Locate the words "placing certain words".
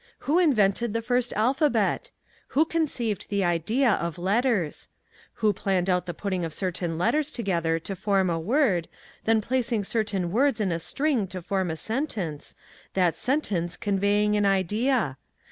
9.41-10.59